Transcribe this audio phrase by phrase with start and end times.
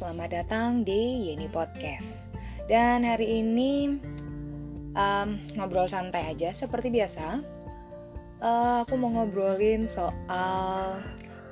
[0.00, 2.32] selamat datang di Yeni Podcast.
[2.64, 4.00] Dan hari ini
[4.96, 7.44] um, ngobrol santai aja seperti biasa.
[8.40, 11.04] Uh, aku mau ngobrolin soal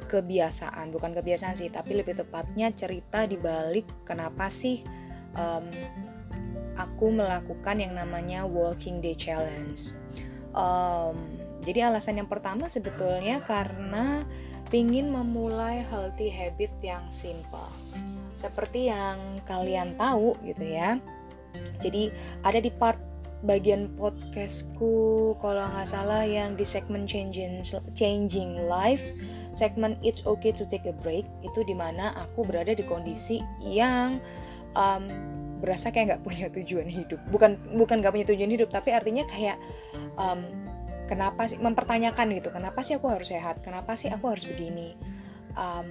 [0.08, 4.80] kebiasaan, bukan kebiasaan sih, tapi lebih tepatnya cerita di balik kenapa sih
[5.36, 5.68] um,
[6.72, 9.92] aku melakukan yang namanya Walking Day Challenge.
[10.56, 11.20] Um,
[11.60, 14.24] jadi alasan yang pertama sebetulnya karena
[14.72, 17.68] pingin memulai healthy habit yang simple.
[18.38, 21.02] Seperti yang kalian tahu gitu ya.
[21.82, 22.14] Jadi
[22.46, 23.02] ada di part
[23.42, 27.62] bagian podcastku kalau nggak salah yang di segmen changing
[27.94, 29.02] changing life
[29.54, 34.18] segmen it's okay to take a break itu di mana aku berada di kondisi yang
[34.74, 35.06] um,
[35.62, 39.58] berasa kayak nggak punya tujuan hidup bukan bukan nggak punya tujuan hidup tapi artinya kayak
[40.18, 40.42] um,
[41.06, 44.98] kenapa sih mempertanyakan gitu kenapa sih aku harus sehat kenapa sih aku harus begini
[45.54, 45.86] um,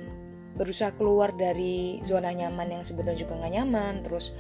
[0.58, 4.34] berusaha keluar dari zona nyaman yang sebetulnya juga nggak nyaman terus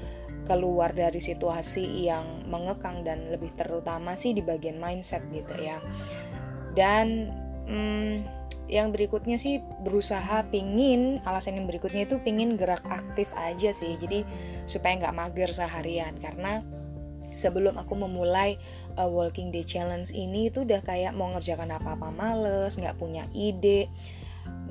[0.49, 5.77] keluar dari situasi yang mengekang dan lebih terutama sih di bagian mindset gitu ya.
[6.71, 7.29] Dan
[7.67, 8.13] hmm,
[8.71, 13.99] yang berikutnya sih berusaha pingin alasan yang berikutnya itu pingin gerak aktif aja sih.
[13.99, 14.23] Jadi
[14.63, 16.63] supaya nggak mager seharian karena
[17.37, 18.57] sebelum aku memulai
[18.97, 23.87] uh, walking day challenge ini itu udah kayak mau ngerjakan apa-apa males nggak punya ide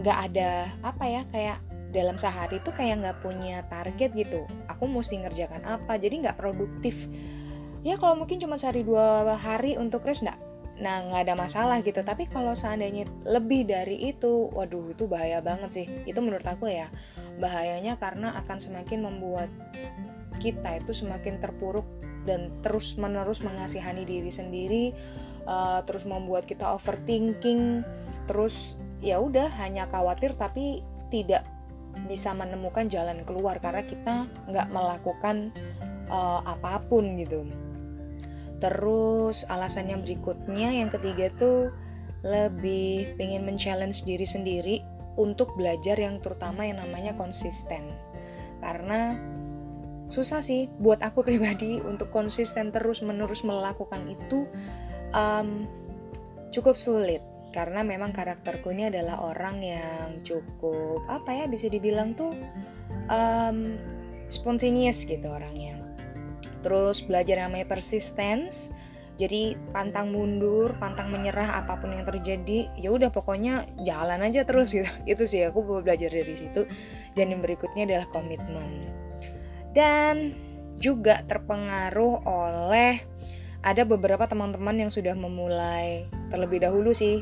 [0.01, 1.59] nggak ada apa ya kayak
[1.95, 4.45] dalam sehari tuh kayak nggak punya target gitu.
[4.69, 7.09] Aku mesti ngerjakan apa jadi nggak produktif.
[7.87, 10.41] Ya kalau mungkin cuma sehari dua hari untuk rest nggak
[10.77, 12.05] nah nggak ada masalah gitu.
[12.05, 15.87] Tapi kalau seandainya lebih dari itu waduh itu bahaya banget sih.
[16.05, 16.93] Itu menurut aku ya
[17.41, 19.49] bahayanya karena akan semakin membuat
[20.37, 21.89] kita itu semakin terpuruk
[22.29, 24.85] dan terus menerus mengasihani diri sendiri
[25.47, 27.87] uh, terus membuat kita overthinking
[28.27, 28.75] terus
[29.05, 30.81] ya udah hanya khawatir tapi
[31.13, 31.45] tidak
[32.05, 34.15] bisa menemukan jalan keluar karena kita
[34.53, 35.49] nggak melakukan
[36.13, 37.49] uh, apa pun gitu.
[38.61, 41.73] Terus alasan yang berikutnya yang ketiga tuh
[42.25, 44.77] lebih pengen men-challenge diri sendiri
[45.17, 47.93] untuk belajar yang terutama yang namanya konsisten.
[48.61, 49.17] Karena
[50.09, 54.45] susah sih buat aku pribadi untuk konsisten terus menerus melakukan itu
[55.17, 55.65] um,
[56.53, 57.21] cukup sulit
[57.57, 62.37] karena memang karakterku ini adalah orang yang cukup apa ya bisa dibilang tuh
[63.09, 63.81] um,
[64.29, 65.81] spontaneous gitu orangnya
[66.61, 68.69] terus belajar yang namanya persistence
[69.17, 74.77] jadi pantang mundur, pantang menyerah apa pun yang terjadi, ya udah pokoknya jalan aja terus
[74.77, 74.85] gitu.
[75.17, 76.69] Itu sih aku belajar dari situ.
[77.17, 78.93] Dan yang berikutnya adalah komitmen
[79.77, 80.33] dan
[80.81, 83.05] juga terpengaruh oleh
[83.61, 87.21] ada beberapa teman-teman yang sudah memulai terlebih dahulu sih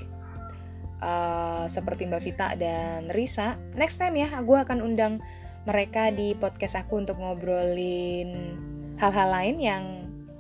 [1.05, 3.61] uh, seperti Mbak Vita dan Risa.
[3.77, 5.21] Next time ya, gue akan undang
[5.69, 8.57] mereka di podcast aku untuk ngobrolin
[8.97, 9.85] hal-hal lain yang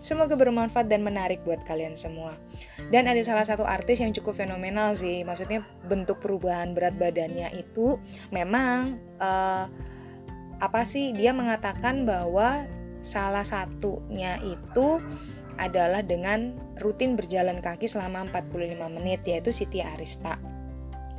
[0.04, 2.36] semoga bermanfaat dan menarik buat kalian semua.
[2.92, 7.96] Dan ada salah satu artis yang cukup fenomenal sih, maksudnya bentuk perubahan berat badannya itu
[8.28, 9.68] memang uh,
[10.60, 12.68] apa sih dia mengatakan bahwa
[13.00, 15.00] salah satunya itu
[15.56, 20.53] adalah dengan rutin berjalan kaki selama 45 menit yaitu Siti Arista.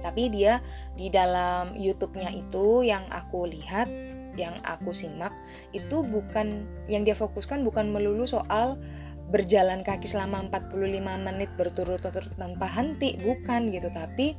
[0.06, 0.62] Tapi dia
[0.94, 3.90] di dalam YouTube-nya itu yang aku lihat,
[4.38, 5.34] yang aku simak
[5.74, 8.78] itu bukan yang dia fokuskan bukan melulu soal
[9.34, 14.38] berjalan kaki selama 45 menit berturut-turut tanpa henti, bukan gitu, tapi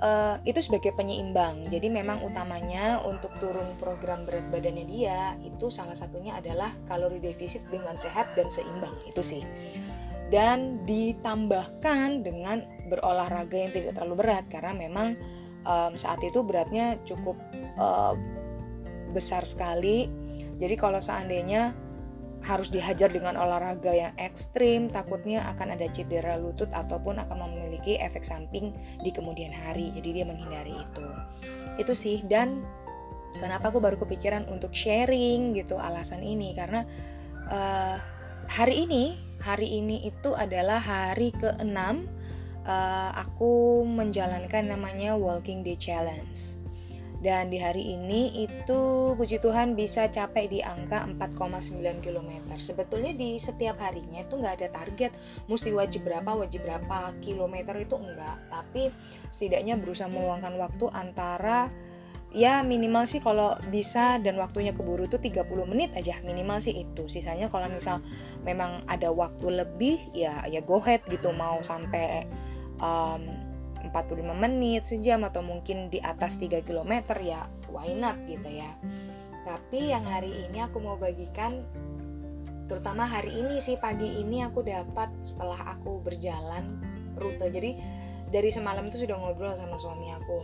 [0.00, 1.68] uh, itu sebagai penyeimbang.
[1.68, 7.64] Jadi memang utamanya untuk turun program berat badannya dia itu salah satunya adalah kalori defisit
[7.68, 9.42] dengan sehat dan seimbang itu sih.
[10.32, 15.16] Dan ditambahkan dengan berolahraga yang tidak terlalu berat karena memang
[15.68, 17.36] um, saat itu beratnya cukup
[17.76, 18.16] uh,
[19.12, 20.08] besar sekali.
[20.58, 21.74] Jadi kalau seandainya
[22.44, 28.20] harus dihajar dengan olahraga yang ekstrim, takutnya akan ada cedera lutut ataupun akan memiliki efek
[28.20, 29.88] samping di kemudian hari.
[29.88, 31.06] Jadi dia menghindari itu.
[31.80, 32.60] Itu sih dan
[33.40, 36.84] kenapa aku baru kepikiran untuk sharing gitu alasan ini karena
[37.48, 37.96] uh,
[38.46, 41.76] hari ini hari ini itu adalah hari ke-6
[42.64, 46.64] uh, aku menjalankan namanya Walking Day Challenge
[47.24, 48.80] dan di hari ini itu
[49.16, 52.52] puji Tuhan bisa capai di angka 4,9 km.
[52.60, 55.16] Sebetulnya di setiap harinya itu nggak ada target,
[55.48, 58.44] mesti wajib berapa, wajib berapa kilometer itu enggak.
[58.52, 58.92] Tapi
[59.32, 61.72] setidaknya berusaha meluangkan waktu antara
[62.34, 67.06] ya minimal sih kalau bisa dan waktunya keburu itu 30 menit aja minimal sih itu.
[67.06, 68.02] Sisanya kalau misal
[68.42, 71.30] memang ada waktu lebih ya ya go ahead gitu.
[71.30, 72.26] Mau sampai
[72.82, 73.22] um,
[73.86, 78.74] 45 menit, sejam atau mungkin di atas 3 km ya why not gitu ya.
[79.44, 81.68] tapi yang hari ini aku mau bagikan
[82.64, 86.80] terutama hari ini sih pagi ini aku dapat setelah aku berjalan
[87.20, 87.52] rute.
[87.52, 87.76] Jadi
[88.32, 90.40] dari semalam itu sudah ngobrol sama suami aku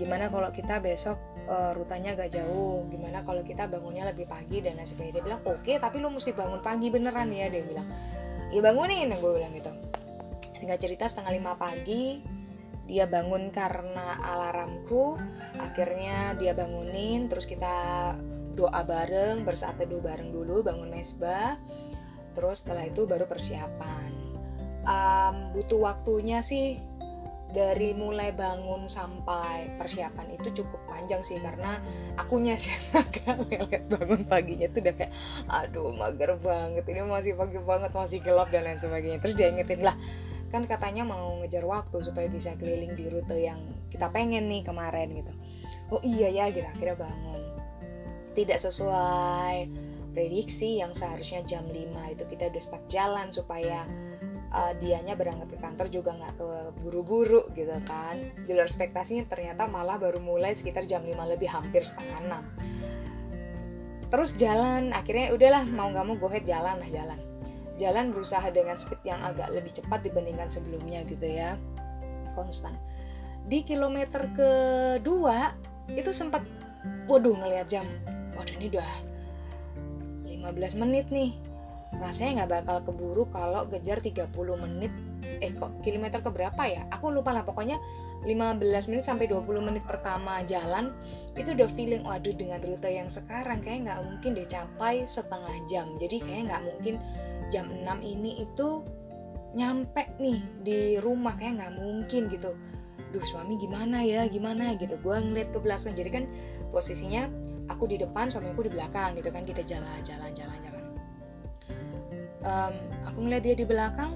[0.00, 2.86] gimana kalau kita besok uh, rutanya agak jauh?
[2.88, 5.20] Gimana kalau kita bangunnya lebih pagi dan lain sebagainya?
[5.20, 7.86] Dia bilang oke okay, tapi lu mesti bangun pagi beneran ya dia bilang.
[8.52, 9.72] Ya bangunin gue bilang gitu.
[10.56, 12.20] Tinggal cerita setengah lima pagi
[12.86, 15.16] dia bangun karena alarmku.
[15.58, 18.12] Akhirnya dia bangunin terus kita
[18.52, 21.56] doa bareng bersaat teduh bareng dulu bangun mesbah.
[22.32, 24.10] Terus setelah itu baru persiapan.
[24.82, 26.82] Um, butuh waktunya sih
[27.52, 31.78] dari mulai bangun sampai persiapan itu cukup panjang sih karena
[32.16, 35.12] akunya sih agak lihat bangun paginya tuh udah kayak
[35.52, 39.20] aduh mager banget ini masih pagi banget masih gelap dan lain sebagainya.
[39.20, 39.96] Terus dia ingetin lah
[40.52, 45.12] kan katanya mau ngejar waktu supaya bisa keliling di rute yang kita pengen nih kemarin
[45.16, 45.32] gitu.
[45.92, 47.40] Oh iya ya gitu akhirnya bangun.
[48.32, 49.56] Tidak sesuai
[50.12, 53.88] prediksi yang seharusnya jam 5 itu kita udah start jalan supaya
[54.52, 56.48] uh, dianya berangkat ke kantor juga nggak ke
[56.84, 58.20] buru-buru gitu kan.
[58.46, 62.82] Luar ekspektasinya ternyata malah baru mulai sekitar jam 5 lebih hampir setengah 6
[64.12, 67.16] terus jalan akhirnya udahlah mau nggak mau gohead jalan lah jalan.
[67.80, 71.56] Jalan berusaha dengan speed yang agak lebih cepat dibandingkan sebelumnya gitu ya
[72.36, 72.76] konstan.
[73.48, 75.56] Di kilometer kedua
[75.88, 76.44] itu sempat
[77.08, 77.86] waduh ngelihat jam
[78.36, 78.90] waduh ini udah
[80.28, 81.32] 15 menit nih
[82.00, 84.92] rasanya nggak bakal keburu kalau kejar 30 menit.
[85.42, 86.88] Eh kok kilometer keberapa ya?
[86.88, 87.76] Aku lupa lah pokoknya
[88.24, 90.94] 15 menit sampai 20 menit pertama jalan
[91.34, 95.86] itu udah feeling waduh dengan rute yang sekarang kayak nggak mungkin deh capai setengah jam.
[95.98, 96.94] Jadi kayak nggak mungkin
[97.50, 98.82] jam 6 ini itu
[99.52, 102.56] nyampe nih di rumah kayak nggak mungkin gitu.
[103.12, 104.96] Duh suami gimana ya gimana gitu.
[105.02, 106.24] Gue ngeliat ke belakang jadi kan
[106.72, 107.28] posisinya
[107.68, 110.71] aku di depan suamiku di belakang gitu kan kita jalan jalan jalan
[112.42, 112.74] um,
[113.06, 114.12] aku ngeliat dia di belakang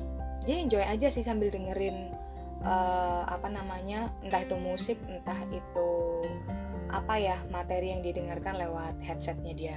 [0.47, 2.15] dia enjoy aja sih sambil dengerin
[2.63, 5.89] uh, apa namanya entah itu musik entah itu
[6.91, 9.77] apa ya materi yang didengarkan lewat headsetnya dia.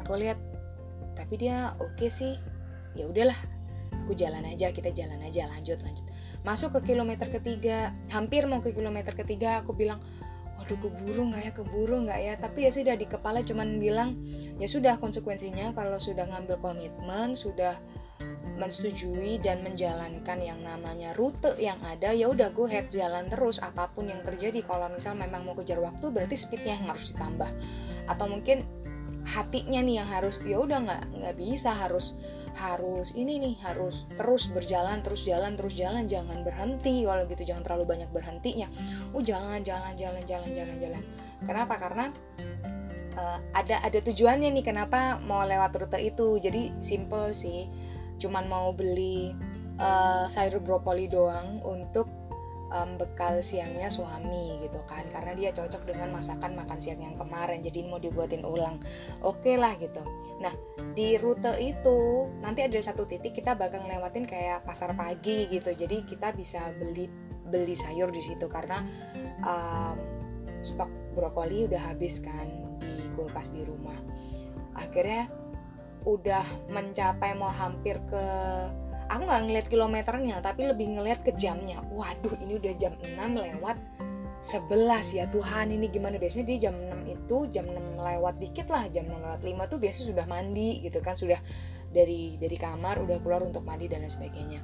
[0.00, 0.40] Aku lihat
[1.12, 2.34] tapi dia oke okay sih.
[2.96, 3.36] Ya udahlah
[3.92, 6.06] aku jalan aja kita jalan aja lanjut lanjut.
[6.48, 10.00] Masuk ke kilometer ketiga hampir mau ke kilometer ketiga aku bilang
[10.56, 11.52] waduh keburu nggak ya?
[11.52, 12.34] Keburu nggak ya?
[12.40, 14.16] Tapi ya sudah di kepala cuman bilang
[14.56, 17.76] ya sudah konsekuensinya kalau sudah ngambil komitmen sudah
[18.56, 23.60] mensetujui dan menjalankan yang namanya rute yang ada ya udah go head jalan terus.
[23.60, 27.50] Apa pun yang terjadi kalau misal memang mau kejar waktu berarti speednya yang harus ditambah.
[28.08, 28.64] Atau mungkin
[29.26, 32.14] hatinya nih yang harus ya udah nggak nggak bisa harus
[32.56, 36.08] harus ini nih harus terus berjalan terus jalan terus jalan.
[36.08, 38.70] Jangan berhenti kalau gitu jangan terlalu banyak berhentinya.
[39.12, 41.02] Oh jalan jalan jalan jalan jalan jalan.
[41.44, 41.74] Kenapa?
[41.76, 42.08] Karena
[43.20, 46.40] uh, ada ada tujuannya nih kenapa mau lewat rute itu.
[46.40, 47.68] Jadi simple sih
[48.16, 49.36] cuman mau beli
[49.76, 52.08] uh, sayur brokoli doang untuk
[52.82, 55.08] um, bekal siangnya suami gitu kan.
[55.08, 58.76] Karena dia cocok dengan masakan makan siang yang kemarin jadi mau dibuatin ulang.
[59.24, 60.04] Oke okay lah gitu.
[60.42, 60.52] Nah
[60.92, 65.72] di rute itu nanti ada satu titik kita bakal ngelewatin kayak pasar pagi gitu.
[65.72, 67.08] Jadi kita bisa beli
[67.46, 68.82] beli sayur di situ karena
[69.46, 69.96] um,
[70.60, 72.46] stok brokoli udah habis kan
[72.82, 73.96] di kulkas di rumah.
[74.76, 75.30] Akhirnya
[76.06, 78.24] udah mencapai mau hampir ke
[79.06, 81.82] aku nggak ngeliat kilometernya tapi lebih ngeliat ke jamnya.
[81.94, 83.76] Waduh ini udah jam 6 lewat
[84.42, 86.20] 11 ya Tuhan ini gimana?
[86.20, 88.86] Biasanya dia jam 6 itu jam 6 lewat dikit lah.
[88.90, 91.14] Jam 6 lewat 5 tuh biasa sudah mandi gitu kan.
[91.14, 91.38] Sudah
[91.90, 94.60] dari dari kamar udah keluar untuk mandi dan lain sebagainya.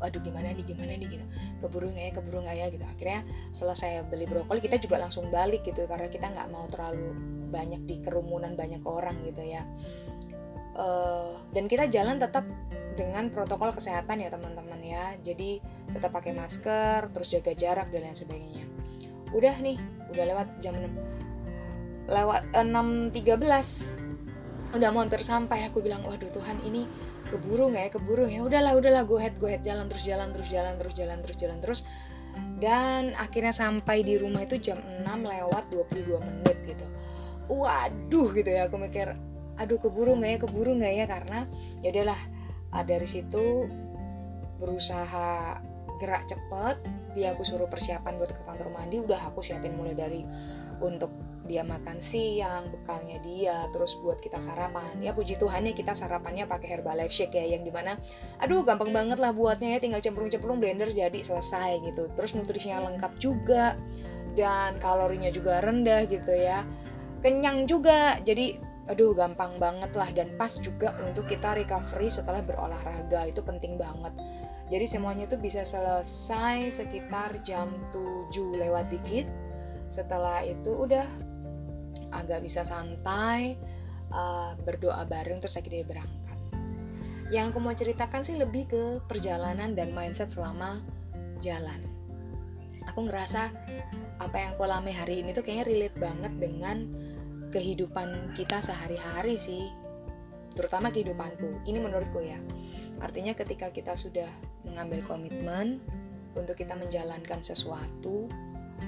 [0.00, 1.24] Waduh gimana nih gimana nih gitu.
[1.60, 2.84] Keburu nggak ya keburu nggak ya gitu.
[2.88, 3.20] Akhirnya
[3.52, 5.84] selesai beli brokoli kita juga langsung balik gitu.
[5.84, 7.12] Karena kita nggak mau terlalu
[7.52, 9.64] banyak di kerumunan banyak orang gitu ya.
[10.70, 12.46] Uh, dan kita jalan tetap
[13.00, 15.16] dengan protokol kesehatan ya teman-teman ya.
[15.24, 18.68] Jadi tetap pakai masker terus jaga jarak dan lain sebagainya.
[19.32, 19.80] Udah nih
[20.12, 24.10] udah lewat jam 6 lewat 6.13
[24.70, 26.86] udah mau hampir sampai aku bilang waduh Tuhan ini
[27.26, 28.44] keburu nggak ya keburu ya.
[28.44, 31.58] Udahlah udahlah go ahead go ahead jalan terus jalan terus jalan terus jalan terus jalan
[31.64, 31.80] terus.
[32.60, 36.86] Dan akhirnya sampai di rumah itu jam 6 lewat 22 menit gitu.
[37.50, 39.16] Waduh gitu ya aku mikir
[39.60, 41.04] aduh keburu nggak ya keburu nggak ya?
[41.10, 41.38] Karena
[41.82, 42.20] ya udahlah
[42.74, 43.66] uh, dari situ
[44.60, 45.58] berusaha
[46.00, 46.76] gerak cepet.
[47.12, 49.02] Dia aku suruh persiapan buat ke kantor mandi.
[49.02, 50.22] Udah aku siapin mulai dari
[50.80, 51.12] untuk
[51.44, 55.02] dia makan siang bekalnya dia terus buat kita sarapan.
[55.02, 57.98] Ya puji Tuhan ya kita sarapannya pakai Herbalife Shake ya yang di mana
[58.38, 59.78] aduh gampang banget lah buatnya ya.
[59.82, 62.08] Tinggal cemplung-cemplung blender jadi selesai gitu.
[62.14, 63.74] Terus nutrisinya lengkap juga
[64.38, 66.62] dan kalorinya juga rendah gitu ya.
[67.20, 68.22] Kenyang juga.
[68.22, 73.78] Jadi aduh gampang banget lah dan pas juga untuk kita recovery setelah berolahraga itu penting
[73.78, 74.10] banget.
[74.66, 79.30] Jadi semuanya itu bisa selesai sekitar jam 7 lewat dikit.
[79.86, 81.06] Setelah itu udah
[82.10, 83.54] agak bisa santai
[84.10, 86.38] uh, berdoa bareng terus akhirnya berangkat.
[87.30, 90.82] Yang aku mau ceritakan sih lebih ke perjalanan dan mindset selama
[91.38, 91.78] jalan.
[92.90, 93.54] Aku ngerasa
[94.18, 96.76] apa yang aku alami hari ini tuh kayaknya relate banget dengan
[97.50, 99.66] kehidupan kita sehari-hari sih.
[100.54, 101.62] Terutama kehidupanku.
[101.66, 102.38] Ini menurutku ya.
[103.02, 104.28] Artinya ketika kita sudah
[104.66, 105.82] mengambil komitmen
[106.34, 108.30] untuk kita menjalankan sesuatu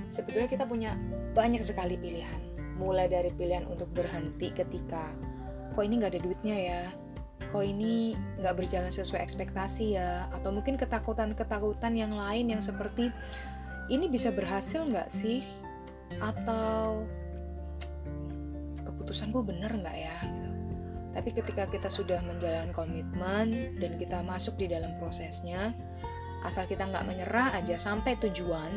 [0.09, 0.97] sebetulnya kita punya
[1.33, 2.40] banyak sekali pilihan.
[2.81, 5.12] Mulai dari pilihan untuk berhenti ketika
[5.73, 6.83] kok ini nggak ada duitnya ya?
[7.52, 10.28] Kok ini nggak berjalan sesuai ekspektasi ya?
[10.33, 13.12] Atau mungkin ketakutan-ketakutan yang lain yang seperti
[13.92, 15.45] ini bisa berhasil nggak sih?
[16.21, 17.04] Atau
[19.02, 20.50] keputusan gue bener nggak ya gitu.
[21.12, 25.76] Tapi ketika kita sudah menjalani komitmen dan kita masuk di dalam prosesnya,
[26.47, 28.71] asal kita nggak menyerah aja sampai tujuan,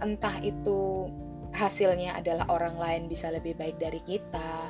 [0.00, 1.10] entah itu
[1.48, 4.68] hasilnya adalah orang lain bisa lebih baik dari kita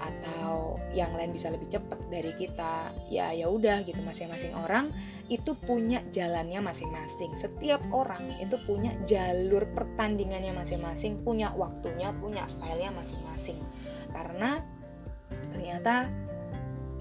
[0.00, 4.00] atau yang lain bisa lebih cepat dari kita ya ya udah gitu.
[4.04, 4.92] Masing-masing orang
[5.32, 7.32] itu punya jalannya masing-masing.
[7.36, 13.56] Setiap orang itu punya jalur pertandingannya masing-masing punya waktunya punya stylenya masing-masing
[14.14, 14.62] karena
[15.50, 16.08] ternyata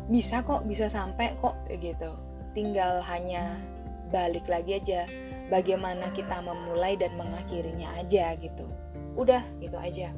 [0.10, 2.18] bisa kok bisa sampai kok gitu.
[2.58, 3.62] Tinggal hanya
[4.10, 5.08] balik lagi aja
[5.48, 8.68] bagaimana kita memulai dan mengakhirinya aja gitu.
[9.14, 10.10] Udah gitu aja.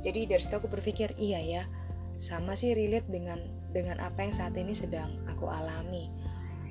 [0.00, 1.62] Jadi dari situ aku berpikir iya ya
[2.16, 3.42] sama sih relate dengan
[3.74, 6.08] dengan apa yang saat ini sedang aku alami.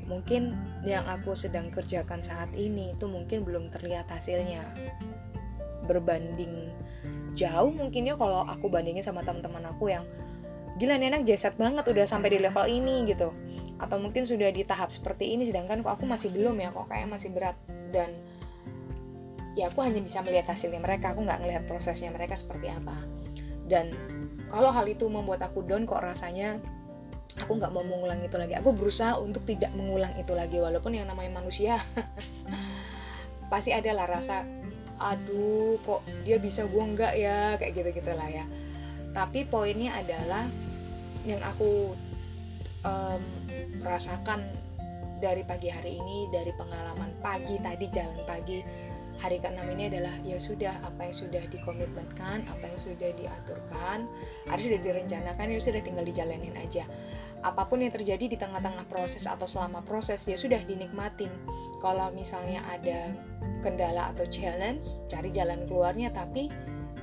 [0.05, 0.53] Mungkin
[0.85, 4.61] yang aku sedang kerjakan saat ini itu mungkin belum terlihat hasilnya
[5.85, 6.69] berbanding
[7.35, 10.07] jauh mungkin ya kalau aku bandingin sama teman-teman aku yang
[10.75, 11.23] gila nih enak
[11.55, 13.31] banget udah sampai di level ini gitu.
[13.79, 17.07] Atau mungkin sudah di tahap seperti ini sedangkan kok aku masih belum ya kok kayak
[17.07, 17.55] masih berat.
[17.91, 18.11] Dan
[19.55, 22.95] ya aku hanya bisa melihat hasilnya mereka aku nggak ngelihat prosesnya mereka seperti apa.
[23.65, 23.95] Dan
[24.51, 26.59] kalau hal itu membuat aku down kok rasanya
[27.39, 28.59] aku nggak mau mengulang itu lagi.
[28.59, 31.79] Aku berusaha untuk tidak mengulang itu lagi walaupun yang namanya manusia
[33.51, 34.43] pasti ada lah rasa
[34.99, 38.45] aduh kok dia bisa gue enggak ya kayak gitu gitulah ya
[39.11, 40.47] tapi poinnya adalah
[41.23, 41.95] yang aku
[42.85, 43.21] um,
[43.81, 44.43] rasakan
[45.19, 48.59] dari pagi hari ini dari pengalaman pagi tadi jalan pagi
[49.19, 54.11] hari ke-6 ini adalah ya sudah apa yang sudah dikomitmenkan, apa yang sudah diaturkan,
[54.51, 56.83] ada sudah direncanakan ya sudah tinggal dijalanin aja.
[57.45, 61.29] Apa pun yang terjadi di tengah-tengah proses atau selama proses ya sudah dinikmatin.
[61.79, 63.13] Kalau misalnya ada
[63.65, 66.53] kendala atau challenge cari jalan keluarnya tapi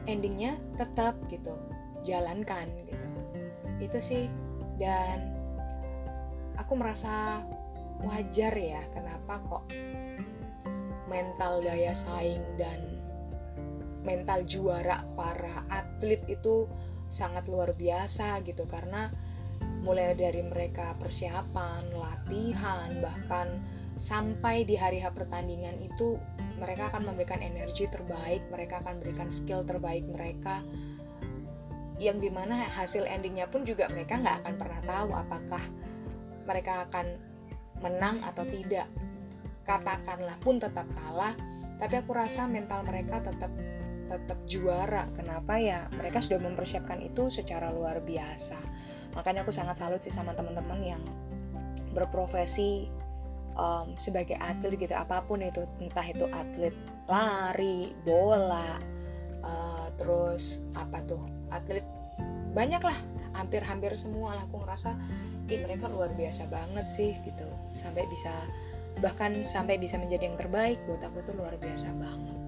[0.07, 1.59] endingnya tetap gitu
[2.07, 3.09] jalankan gitu.
[3.83, 4.31] Itu sih
[4.79, 5.35] dan
[6.55, 7.43] aku merasa
[8.07, 9.65] wajar ya kenapa kok
[11.11, 13.03] mental daya saing dan
[14.03, 16.67] mental juara para atlet itu
[17.07, 18.67] sangat luar biasa gitu.
[18.67, 19.11] Karena
[19.83, 23.63] mulai dari mereka persiapan, latihan, bahkan
[23.99, 26.17] sampai di hari H pertandingan itu
[26.63, 30.63] mereka akan memberikan energi terbaik, mereka akan memberikan skill terbaik mereka.
[31.99, 35.65] Yang di mana hasil endingnya pun juga mereka nggak akan pernah tahu apakah
[36.47, 37.19] mereka akan
[37.83, 38.87] menang atau tidak.
[39.67, 41.35] Katakanlah pun tetap kalah
[41.83, 43.51] tapi aku rasa mental mereka tetap
[44.07, 45.11] tetap juara.
[45.19, 45.91] Kenapa ya?
[45.99, 48.59] Mereka sudah mempersiapkan itu secara luar biasa.
[49.19, 51.03] Makanya aku sangat salut sih sama teman-teman yang
[51.91, 52.87] berprofesi
[53.57, 56.75] um, sebagai atlet gitu apa pun itu entah itu atlet
[57.09, 58.81] lari bola
[59.45, 61.85] uh, terus apa tuh atlet
[62.53, 62.99] banyak lah
[63.33, 64.93] hampir-hampir semua lah aku ngerasa
[65.53, 67.49] ih mereka luar biasa banget sih gitu.
[67.73, 68.33] Sampai bisa
[69.01, 72.39] bahkan sampai bisa menjadi yang terbaik buat aku tuh luar biasa banget.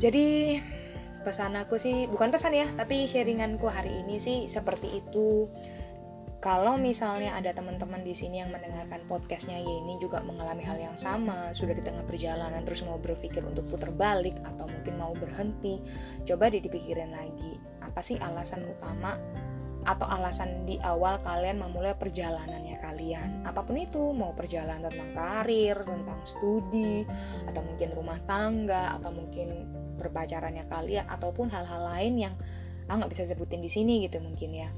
[0.00, 0.26] Jadi
[1.20, 5.52] pesan aku sih bukan pesan ya tapi sharinganku hari ini sih seperti itu
[6.40, 11.52] kalau misalnya ada teman-teman di sini yang mendengarkan podcastnya ini juga mengalami hal yang sama,
[11.52, 15.76] sudah di tengah perjalanan terus mau berpikir untuk putar balik atau mungkin mau berhenti,
[16.24, 19.20] coba dipikirin lagi apa sih alasan utama
[19.84, 23.44] atau alasan di awal kalian memulai perjalanannya kalian.
[23.44, 27.04] Apa pun itu, mau perjalanan tentang karir, tentang studi,
[27.48, 32.34] atau mungkin rumah tangga, atau mungkin berpacarannya kalian, ataupun hal-hal lain yang
[32.90, 34.68] ah nggak bisa sebutin di sini gitu mungkin ya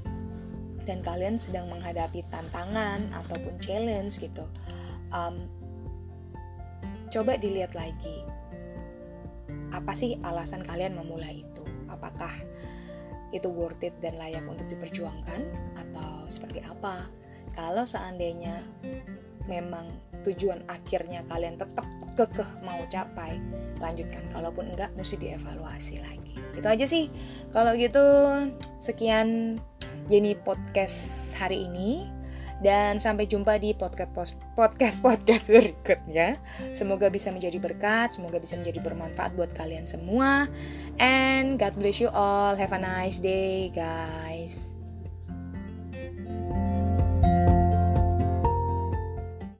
[0.83, 4.43] dan kalian sedang menghadapi tantangan ataupun challenge gitu
[5.11, 5.47] um,
[7.13, 8.25] coba dilihat lagi
[9.73, 11.65] apa sih alasan kalian memulai itu?
[11.89, 12.29] Apakah
[13.33, 15.41] itu worth it dan layak untuk diperjuangkan
[15.73, 17.09] atau seperti apa?
[17.57, 18.61] Kalau seandainya
[19.49, 19.89] memang
[20.23, 23.41] tujuan akhirnya kalian tetap kekeh mau capai
[23.81, 24.23] lanjutkan.
[24.29, 26.37] Kalaupun enggak mesti dievaluasi lagi.
[26.53, 27.09] Itu aja sih.
[27.49, 28.05] Kalau gitu
[28.77, 29.57] sekian
[30.07, 32.09] Jenny podcast hari ini
[32.63, 36.39] dan sampai jumpa di podcast podcast podcast berikutnya.
[36.71, 40.47] Semoga bisa menjadi berkat, semoga bisa menjadi bermanfaat buat kalian semua.
[40.97, 42.55] And God bless you all.
[42.55, 44.32] Have a nice day, guys.